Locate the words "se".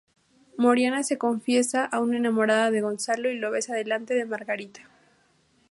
1.03-1.19